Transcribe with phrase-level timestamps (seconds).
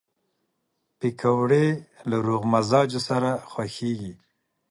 [0.99, 1.65] پکورې
[2.09, 4.13] له روغ مزاجو سره خوښېږي